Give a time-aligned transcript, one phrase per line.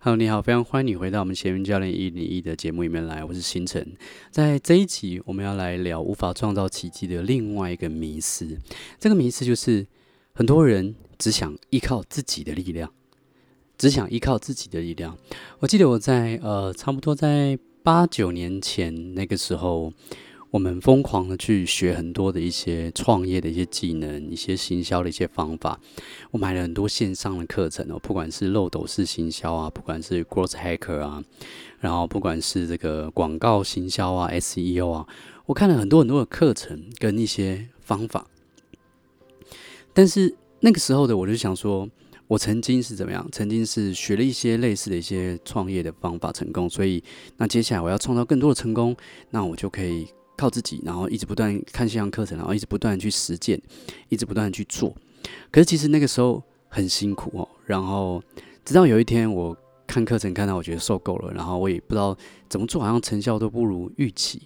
[0.00, 3.94] Hello，你好，非常欢迎你回到我们闲云教练一零一的节目里面来，我是星辰。
[4.30, 8.58] 在这一集，我们要来聊无法创造奇迹的另外一个迷思。
[8.98, 9.86] 这个迷思就是，
[10.32, 12.92] 很多人只想依靠自己的力量，
[13.76, 15.18] 只想依靠自己的力量。
[15.58, 19.92] 我记得我在呃，差不多在八九年前那个时候。
[20.50, 25.78] 我们疯狂的去学很多的一些创业的一些技能，一些行销的一些方法。
[26.32, 31.22] 我买了很多线上的课程哦，不管是漏斗式行销啊，不管是 Growth Hacker 啊，
[31.78, 35.06] 然后不管是这个广告行销啊，SEO 啊，
[35.46, 38.26] 我看了很多很多的课程跟一些方法。
[39.92, 41.88] 但是那个时候的我就想说，
[42.26, 43.24] 我曾经是怎么样？
[43.30, 47.00] 曾经是学了一些类似的一些创业的方法成功，所以
[47.36, 48.96] 那接下来我要创造更多的成功，
[49.30, 50.08] 那我就可以。
[50.40, 53.60] 靠自己，然后一直不断看线上课程，然后一直不断去实践，
[54.08, 54.96] 一直不断去做。
[55.50, 57.46] 可是其实那个时候很辛苦哦。
[57.66, 58.22] 然后
[58.64, 59.54] 直到有一天，我
[59.86, 62.16] 看课程看到我觉得受够了，然后我也不知道
[62.48, 64.40] 怎么做，好像成效都不如预期。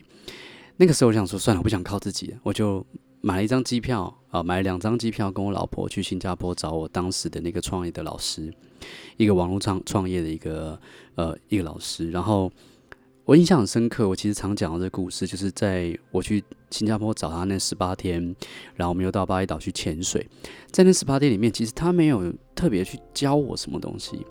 [0.78, 2.84] 那个时候我想说，算了，我不想靠自己，我就
[3.20, 8.52] 买了一张机票啊，买了两张机票，跟我老婆去新加坡找我当时的那个创业的老师，
[9.16, 10.76] 一个网络创创业的一个
[11.14, 12.50] 呃一个老师，然后。
[13.26, 18.20] 我印象很深刻，我其实常讲的这个故事，就是在我去新加坡找他那十八天，
[18.74, 20.26] 然后我们又到巴厘岛去潜水，
[20.70, 24.26] 在那十八天里面，其实他没有特别去教我什么东西，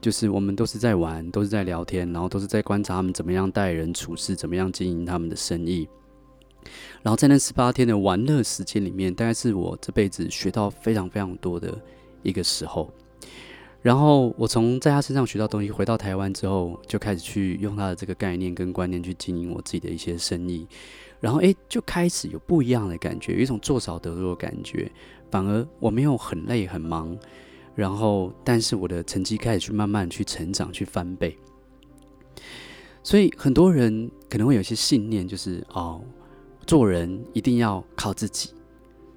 [0.00, 5.88] 就是我们都是在玩，都是在聊天，然后都是在观察他们怎么样待人处事，怎么样经营他们的生意，
[7.02, 11.76] 然后在那十八天的玩乐时间里面，大概是我这辈子学到非常非常多的
[12.22, 12.88] 一个时候。
[13.82, 20.68] 然后我从在他身上学到东西，回到台湾之后，就开始去用他的这个概念跟观念去经营我自己的一些生意。
[21.18, 24.88] 然后诶，就开始有不一样的感觉，有一种做少得多的感觉。
[25.32, 27.18] 反而我没有很累很忙，
[27.74, 31.36] 然后但是我的成绩开始去慢慢去成长，去翻倍。
[33.02, 36.00] 所以很多人可能会有一些信念，就是哦，
[36.66, 38.50] 做人一定要靠自己。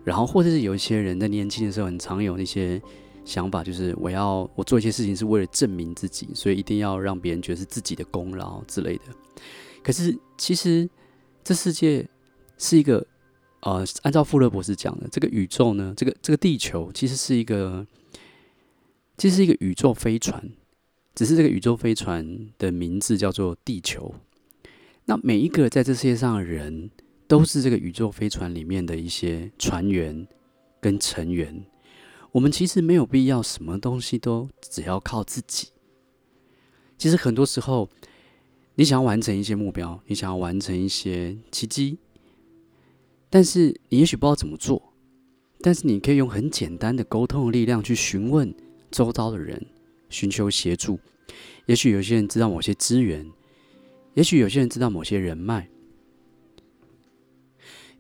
[0.04, 2.82] 然后或者是有一些人在年轻的时候很常有那些。
[3.26, 9.04] 想法就是我要我做一些事情是为了证明自己，所以一定要让别人觉得是自己的功劳之类的。
[9.84, 10.88] 可是其实
[11.44, 12.08] 这世界
[12.58, 13.06] 是一个
[13.62, 17.86] 呃，按照富勒博士讲的，这个宇宙呢，这个这个地球其实是一个，
[19.18, 20.52] 其实是一个宇宙飞船，
[21.16, 24.14] 只是这个宇宙飞船的名字叫做地球。
[25.06, 26.92] 那每一个在这世界上的人，
[27.28, 30.28] 都是这个宇宙飞船里面的一些船员
[30.80, 31.66] 跟成员。
[32.36, 35.70] 我们其实没有必要什么东西都只要靠自己。
[36.98, 37.90] 其实很多时候，
[38.76, 41.98] 你想要完成一些目标，你想要完成一些奇迹，
[43.30, 44.92] 但是你也许不知道怎么做。
[45.62, 48.54] 但是你可以用很简单的沟通的力量去询问
[48.92, 49.66] 周遭的人，
[50.10, 51.00] 寻求协助。
[51.68, 53.26] 也许有些人知道某些资源，
[54.14, 55.70] 也许有些人知道某些人脉，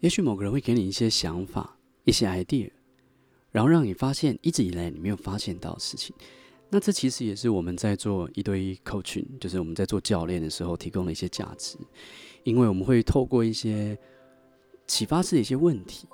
[0.02, 2.70] 也许某个人会给你一些想法，一些 idea。
[3.56, 6.14] 然后让你发现一直以来你没有发现到的事情，
[6.70, 11.78] 那这其实也是我们在做一对一 coaching，就是我们在做教练的时候提供的一些价值，
[12.44, 13.98] 因为我们会透过一些
[14.88, 16.06] 启发式的一些问题，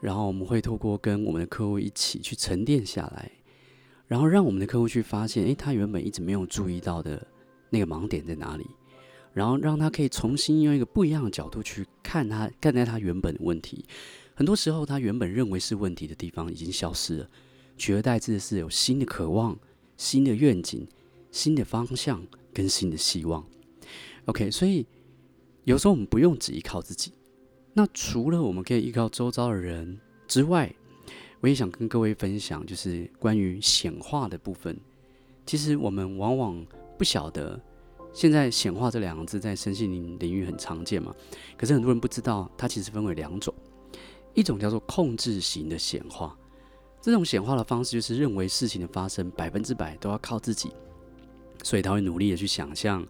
[0.00, 3.30] 然后我们会透过跟我们的客户一起去沉淀下来，
[4.06, 7.26] 然后让我们的客户去发现，诶，他原本一直没有注意到的
[7.68, 8.66] 那个盲点在哪里，
[9.34, 13.84] 然后让他可以重新用一个不一样的角度去看他看待他原本的问题。
[14.34, 17.30] 很多时候，他原本认为是问题的地方已经消失了，
[17.76, 19.58] 取而代之的是有新的渴望、
[19.96, 20.86] 新的愿景、
[21.30, 23.44] 新的方向跟新的希望。
[24.24, 24.86] OK，所以
[25.64, 27.12] 有时候我们不用只依靠自己。
[27.72, 30.74] 那除了我们可以依靠周遭的人之外，
[31.40, 34.78] 我也想跟各位分享，就是关于显化的部分。
[35.46, 36.66] 其实我们往往
[36.98, 37.60] 不晓得，
[38.12, 41.14] 现在显化这两个字在身心灵领域很常见嘛，
[41.56, 43.54] 可是很多人不知道，它其实分为两种。
[44.34, 46.36] 一种叫做控制型的显化，
[47.00, 50.70] 这种显化的方式就是认为事情的发生百分之百都要靠自己，
[51.62, 53.06] 所以他会努力的去想象、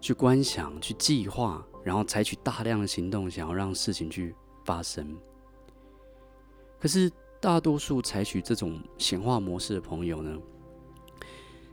[0.00, 4.34] 去观想、去计划，然后采取大量的行动，想要让事情去
[4.64, 5.16] 发生。
[6.78, 7.10] 可是
[7.40, 10.38] 大多数采取这种显化模式的朋友呢，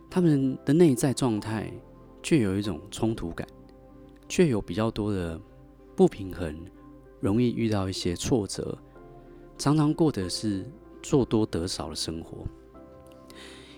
[0.09, 1.71] 他们的内在状态
[2.21, 3.47] 却有一种冲突感，
[4.29, 5.39] 却有比较多的
[5.95, 6.55] 不平衡。
[7.23, 8.77] 容易遇到一些挫折，
[9.57, 10.69] 常常过的是
[11.01, 12.45] 做多得少的生活。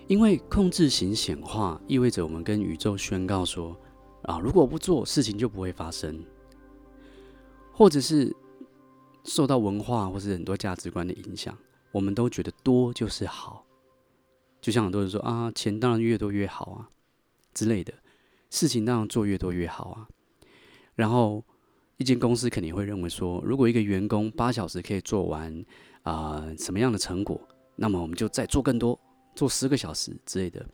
[0.07, 3.77] 因为控制型显化意味着我们跟宇宙宣告说：
[4.23, 6.25] 啊，如果不做，事情就不会发生。
[7.71, 8.35] 或者是
[9.23, 11.55] 受到文化或是很多价值观的影响，
[11.91, 13.63] 我们都觉得多就是好，
[14.59, 16.89] 就像很多人说啊，钱当然越多越好啊
[17.53, 17.93] 之类的，
[18.49, 20.07] 事情当然做越多越好啊。
[20.95, 21.43] 然后
[21.97, 25.65] 一间公司肯定会认为说，如果一个员工八小时可以做完
[26.03, 27.39] 啊、什么样的成果，
[27.75, 28.99] 那么我们就再做更多，
[29.35, 30.65] 做十个小时之类的。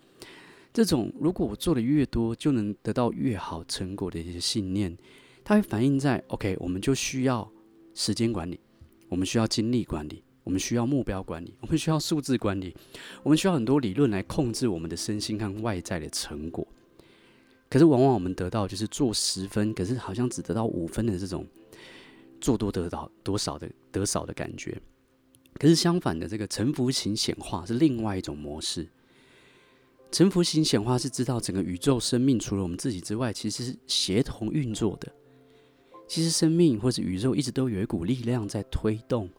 [0.73, 4.97] 这种如果我做的越多，就能得到越好成果的一些信念，
[5.43, 7.49] 它会反映在 OK，我们就需要
[7.93, 8.59] 时间管理，
[9.09, 10.23] 我们需要精力管理。
[10.43, 12.75] 我们需要目标管理，我们需要数字管理，
[13.21, 16.67] 我们需要很多理论来控制我们的身心和外在的成果。
[17.71, 21.47] 可是，往往我们得到就是做十分，可是好像只得到五分的这种
[22.41, 24.77] 做多得到多少的得少的感觉。
[25.53, 28.85] 可是相反的，这个臣服型显化是另外一种模式。
[30.11, 35.09] 臣服型显化是知道整个宇宙生命除了我们自己之外，其实是协同运作的。
[36.09, 39.29] 其实生命或是宇宙一直都有一股力量在推动。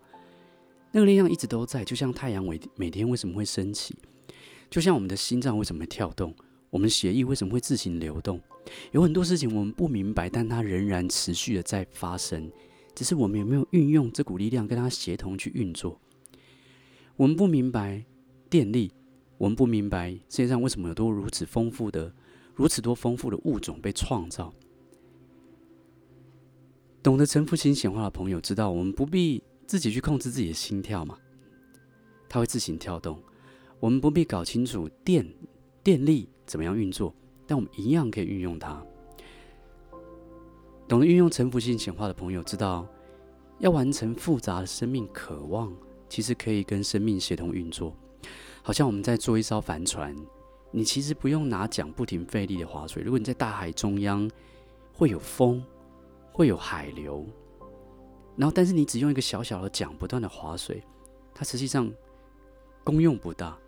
[0.91, 3.95] 那个力量一直都在，就像太阳每每天为什么会升起，
[4.71, 6.35] 就像我们的心脏为什么会跳动，
[6.73, 8.41] 我们血液为什么会自行流动，
[8.93, 12.51] 有很多事情我们不明白，但它仍然持续的在发生，
[12.95, 16.01] 只是我们有没有运用这股力量跟它协同去运作。
[17.17, 18.03] 我们不明白
[18.49, 18.91] 电力，
[19.37, 22.11] 我们不明白世界上为什么有多如此丰富的、
[22.55, 24.51] 如此多丰富的物种被创造。
[27.03, 29.43] 懂得臣服型显化的朋友知道，我们不必。
[29.65, 31.17] 自己去控制自己的心跳嘛，
[32.29, 33.23] 它会自行跳动。
[33.81, 35.27] 我们不必搞清楚电
[35.83, 37.15] 电力怎么样运作，
[37.47, 38.81] 但我们一样可以运用它。
[40.89, 42.87] 懂得运用臣服性显化的朋友知道，
[43.59, 45.73] 要完成复杂的生命渴望，
[46.09, 47.97] 其实可以跟生命协同运作。
[48.63, 50.15] 好像我们在做一艘帆船，
[50.71, 53.03] 你其实不用拿桨不停费力的划水。
[53.03, 54.31] 如果你在大海中央，
[54.93, 55.65] 会有风，
[56.33, 57.27] 会有海流。
[58.37, 60.83] 然后，但是你只用一个小小的桨不断的划水，
[61.35, 61.93] 它实际上
[62.85, 63.59] 功用不大。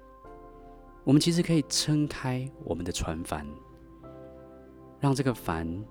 [1.04, 3.46] 我们其实可以撑开我们的船帆，
[4.98, 5.84] 让这个帆，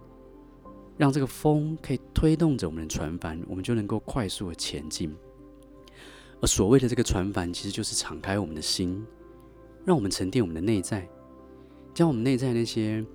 [0.98, 5.16] 让这个风可以推动着我们的船帆，我们就能够快速的前进。
[6.42, 9.06] 而所谓的这个船帆，其实就是敞开我们的心，
[9.86, 11.08] 让我们沉淀我们的内在，
[11.94, 13.06] 将我们内在那些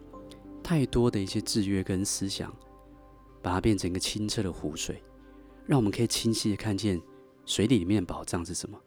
[0.62, 2.54] 太多的一些制约跟思想，
[3.42, 5.02] 把它变成一个清澈的湖水。
[5.66, 6.98] 让我们可以清晰的看见
[7.44, 8.80] 水底里面的宝藏是什么。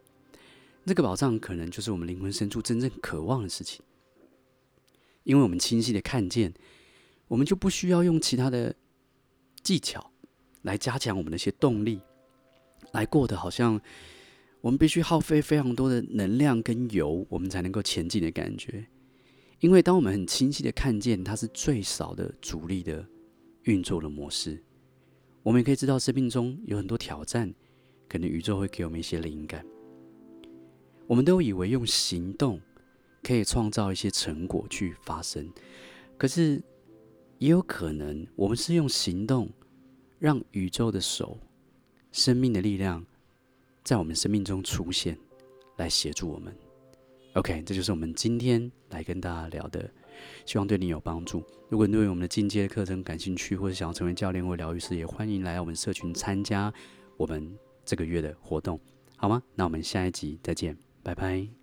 [0.86, 3.82] 这个宝藏可能就是我们灵魂深处真正渴望的事情。
[5.24, 6.54] 因为我们清晰的看见，
[7.28, 8.76] 我们就不需要用其他的
[9.62, 10.12] 技巧
[10.64, 12.02] 来加强我们的一些动力，
[12.94, 13.80] 来过得好像
[14.62, 18.88] 我们必须耗费非常多的能量跟油，我们才能够前进的感觉。
[19.60, 23.08] 因为当我们很清晰的看见，它是最少的阻力的
[23.66, 24.64] 运作的模式。
[25.44, 27.54] 我们也可以知道，生命中有很多挑战，
[28.10, 29.64] 可能宇宙会给我们一些灵感。
[31.12, 32.58] 我们都以为用行动
[33.22, 35.46] 可以创造一些成果去发生，
[36.18, 36.64] 可是
[37.38, 39.50] 也有可能，我们是用行动
[40.20, 41.38] 让宇宙的手、
[42.14, 43.06] 生命的力量
[43.84, 45.18] 在我们生命中出现，
[45.76, 46.56] 来协助我们。
[47.34, 49.92] OK，这就是我们今天来跟大家聊的。
[50.46, 51.44] 希望对你有帮助。
[51.68, 56.74] 如果你对我们的进阶课程感兴趣，或者想要成为教练或疗愈师，也欢迎来我们社群参加
[57.18, 57.54] 我们
[57.84, 58.80] 这个月的活动，
[59.18, 59.44] 好吗？
[59.56, 61.61] 那我们下一集再见，拜拜。